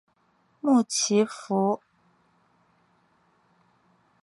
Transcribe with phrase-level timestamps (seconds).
[0.61, 1.79] 穆奇福。